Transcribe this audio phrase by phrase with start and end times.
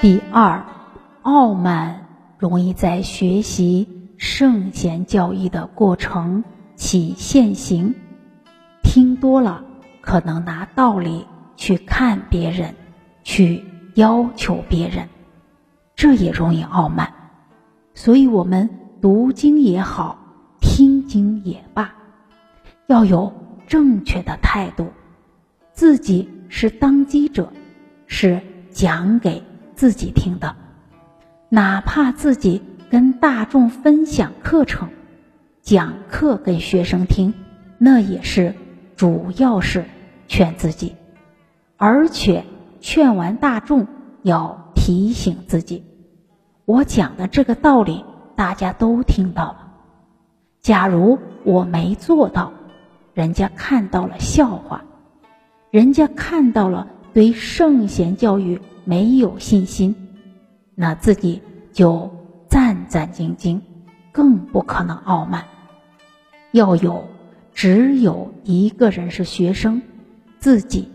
[0.00, 0.64] 第二，
[1.22, 6.42] 傲慢容易在学习圣贤教义的过程
[6.74, 7.94] 起现行，
[8.82, 9.62] 听多了
[10.00, 12.74] 可能拿道理去看别人，
[13.22, 13.64] 去
[13.94, 15.08] 要求别人，
[15.94, 17.12] 这也容易傲慢。
[17.94, 18.68] 所以，我们
[19.00, 20.18] 读经也好，
[20.60, 21.94] 听经也罢，
[22.90, 23.32] 要有
[23.68, 24.88] 正确的态度，
[25.72, 27.52] 自己是当机者，
[28.08, 28.40] 是
[28.72, 29.44] 讲给
[29.76, 30.56] 自己听的，
[31.48, 34.88] 哪怕自己跟大众分享课程、
[35.62, 37.32] 讲课给学生听，
[37.78, 38.56] 那也是
[38.96, 39.84] 主要是
[40.26, 40.96] 劝自己，
[41.76, 42.44] 而且
[42.80, 43.86] 劝完大众
[44.22, 45.84] 要提醒自己。
[46.64, 49.74] 我讲的这个道理，大家都听到了。
[50.60, 52.52] 假如我没做到，
[53.14, 54.84] 人家看到了笑话，
[55.70, 59.94] 人家看到了对圣贤教育没有信心，
[60.74, 62.10] 那自己就
[62.48, 63.60] 战战兢兢，
[64.12, 65.44] 更不可能傲慢。
[66.52, 67.04] 要有
[67.52, 69.82] 只有一个人是学生，
[70.38, 70.90] 自己，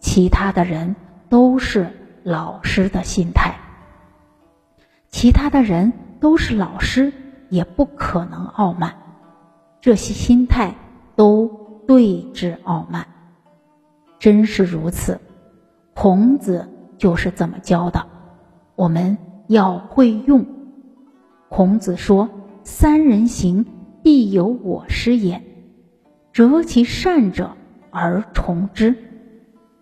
[0.00, 0.94] 其他的人
[1.28, 1.88] 都是
[2.22, 3.54] 老师的心态。
[5.08, 7.12] 其他的人都是老师，
[7.48, 8.94] 也不可能傲慢。
[9.80, 10.74] 这些心态
[11.16, 11.48] 都
[11.86, 13.06] 对之傲慢，
[14.20, 15.20] 真是如此。
[15.94, 18.06] 孔子就是这么教的，
[18.76, 20.46] 我们要会用。
[21.48, 22.28] 孔子说
[22.62, 23.66] ：“三人行，
[24.02, 25.42] 必有我师焉。
[26.32, 27.56] 择其善者
[27.90, 28.94] 而从之，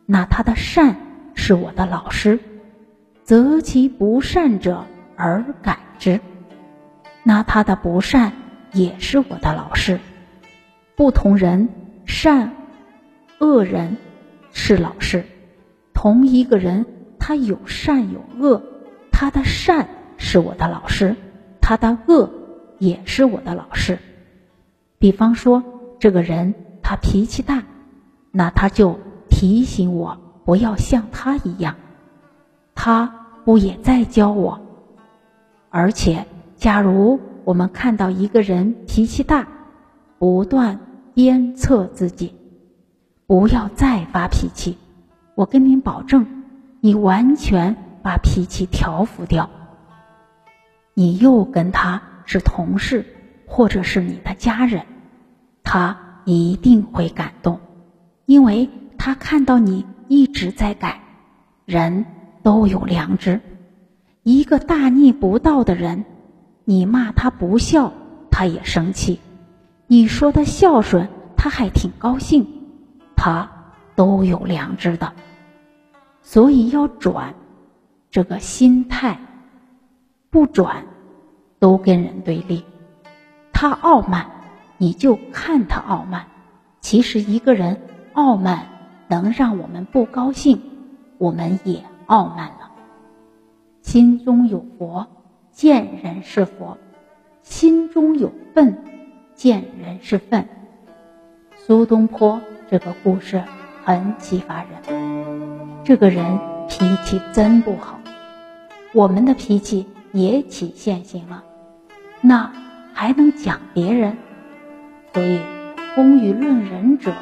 [0.06, 0.96] 那他的善
[1.34, 2.38] 是我的老师；
[3.24, 4.84] 择其不善者。”
[5.16, 6.18] 而改之，
[7.22, 8.32] 那他的不善
[8.72, 10.00] 也是我的老师。
[10.96, 11.68] 不同人
[12.06, 12.52] 善
[13.40, 13.96] 恶人
[14.52, 15.24] 是老师，
[15.92, 16.86] 同一个人
[17.18, 18.62] 他有善有恶，
[19.10, 19.88] 他的善
[20.18, 21.16] 是我的老师，
[21.60, 22.30] 他的恶
[22.78, 23.98] 也是我的老师。
[24.98, 25.64] 比方说，
[25.98, 27.64] 这个人他脾气大，
[28.30, 31.74] 那他就提醒我不要像他一样，
[32.74, 34.60] 他不也在教我？
[35.70, 39.48] 而且，假如我们看到一个人脾气大，
[40.24, 40.80] 不断
[41.12, 42.34] 鞭策自己，
[43.26, 44.78] 不要再发脾气。
[45.34, 46.26] 我跟您保证，
[46.80, 49.50] 你完全把脾气调服掉。
[50.94, 53.04] 你又跟他是同事，
[53.44, 54.86] 或者是你的家人，
[55.62, 57.60] 他一定会感动，
[58.24, 61.02] 因为他看到你一直在改。
[61.66, 62.06] 人
[62.42, 63.42] 都有良知。
[64.22, 66.06] 一个大逆不道的人，
[66.64, 67.92] 你骂他不孝，
[68.30, 69.18] 他也生气；
[69.86, 72.46] 你说他孝顺，他还挺高兴。
[73.16, 73.50] 他
[73.94, 75.12] 都有良知的，
[76.22, 77.34] 所以要转
[78.10, 79.18] 这个心态，
[80.30, 80.84] 不转
[81.58, 82.64] 都跟人对立。
[83.52, 84.30] 他傲慢，
[84.78, 86.26] 你就看他傲慢。
[86.80, 87.80] 其实一个人
[88.12, 88.66] 傲慢
[89.08, 90.60] 能让我们不高兴，
[91.18, 92.70] 我们也傲慢了。
[93.80, 95.06] 心中有佛，
[95.50, 96.76] 见人是佛；
[97.42, 98.76] 心中有愤，
[99.44, 100.48] 见人是愤。
[101.54, 102.40] 苏东坡
[102.70, 103.44] 这个故事
[103.84, 105.84] 很启发人。
[105.84, 106.24] 这个人
[106.66, 108.00] 脾气真不好，
[108.94, 111.44] 我们的脾气也起现行了，
[112.22, 112.50] 那
[112.94, 114.16] 还能讲别人？
[115.12, 115.38] 所以，
[115.94, 117.12] 公于论人者，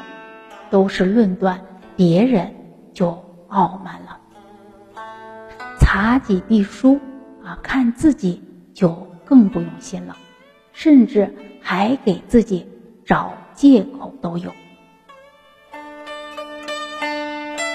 [0.69, 1.59] 都是论断
[1.97, 2.55] 别人，
[2.93, 4.17] 就傲慢了。
[5.77, 6.97] 查己必输
[7.43, 8.41] 啊，看自己
[8.73, 8.93] 就
[9.25, 10.15] 更不用心了，
[10.71, 11.29] 甚至
[11.75, 12.67] 还给自己
[13.03, 14.51] 找借口都有。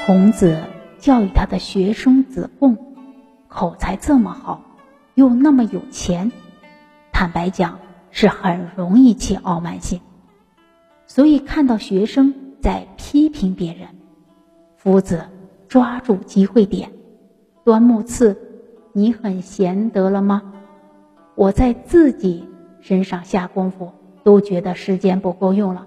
[0.07, 0.57] 孔子
[1.01, 2.79] 教育他的学生子贡，
[3.49, 4.63] 口才这么好，
[5.17, 6.31] 又那么有钱，
[7.11, 7.81] 坦白讲
[8.13, 10.01] 是很容易起傲慢心。
[11.09, 12.33] 所以看到学生
[12.63, 13.89] 在批评别人，
[14.77, 15.25] 夫子
[15.67, 16.93] 抓住机会点。
[17.65, 18.39] 端木赐，
[18.93, 20.53] 你很贤德了吗？
[21.35, 22.49] 我在自己
[22.81, 23.93] 身上下功夫，
[24.29, 25.87] 都觉得时间不够用了，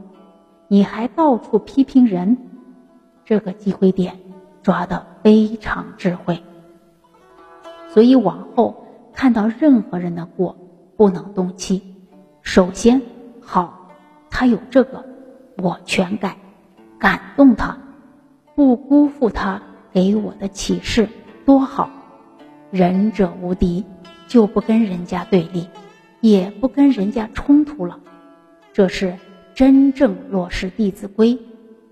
[0.67, 2.35] 你还到处批评人，
[3.23, 4.17] 这个机会点
[4.63, 6.41] 抓得非常智慧。
[7.89, 8.83] 所以往后
[9.13, 10.57] 看到任何人的过，
[10.97, 11.83] 不能动气。
[12.41, 12.99] 首先，
[13.43, 13.91] 好，
[14.31, 15.05] 他有这个，
[15.57, 16.35] 我全改，
[16.97, 17.77] 感动他，
[18.55, 19.61] 不辜负他
[19.93, 21.07] 给我的启示。
[21.45, 21.91] 多好，
[22.71, 23.85] 仁者无敌，
[24.27, 25.67] 就不跟人家对立，
[26.21, 27.99] 也不跟人家冲突了，
[28.73, 29.13] 这是
[29.53, 31.35] 真正落实《弟子规》，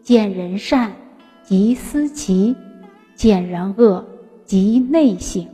[0.01, 0.91] 见人善
[1.43, 2.55] 即思齐，
[3.15, 4.05] 见人恶
[4.45, 5.45] 即内省，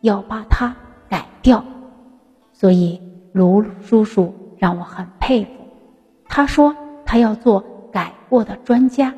[0.00, 0.74] 要把它
[1.08, 1.64] 改掉。
[2.52, 3.00] 所以
[3.32, 5.50] 卢叔叔让我很佩服。
[6.26, 6.74] 他说
[7.06, 9.14] 他要做改过的专家。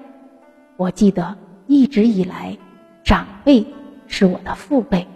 [0.76, 1.34] 我记得
[1.66, 2.56] 一直以来，
[3.02, 3.66] 长辈
[4.06, 5.06] 是我的父辈，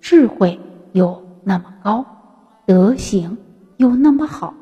[0.00, 0.58] 智慧
[0.92, 2.04] 又那么高，
[2.66, 3.38] 德行
[3.76, 4.52] 又那么好。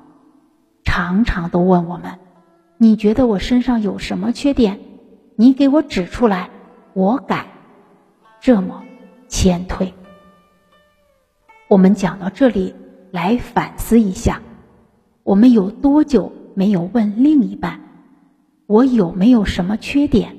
[0.97, 2.13] 常常都问我们
[2.81, 4.81] ：“你觉得我身上有什么缺点？
[5.37, 6.49] 你给我指出来，
[6.95, 7.49] 我改。”
[8.41, 8.83] 这么
[9.29, 9.93] 谦退。
[11.69, 12.75] 我们讲到这里，
[13.11, 14.41] 来反思一下：
[15.23, 17.79] 我们有多久没有问另一半，
[18.67, 20.35] 我有没有什么缺点？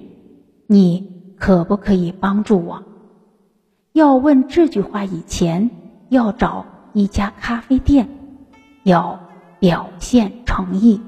[0.66, 2.84] 你可不可以帮助我？
[3.94, 5.70] 要问这句话以前，
[6.10, 8.10] 要找一家咖啡店，
[8.82, 9.27] 要。
[9.60, 11.02] 表现诚意，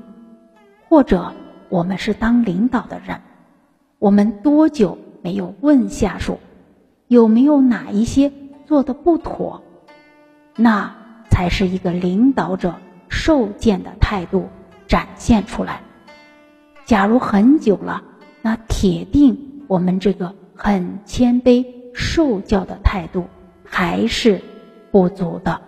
[0.88, 1.34] 或者
[1.70, 3.22] 我们是当领导的人，
[4.00, 6.40] 我们多久没有问下属
[7.08, 8.32] 有没有哪一些
[8.66, 9.64] 做的不妥？
[10.56, 10.96] 那
[11.30, 12.76] 才是一个领导者
[13.08, 14.50] 受见的态度
[14.88, 15.82] 展现出来。
[16.86, 18.04] 假如很久了，
[18.42, 23.26] 那铁定我们这个很谦卑受教的态度
[23.64, 24.42] 还是
[24.92, 25.62] 不足的。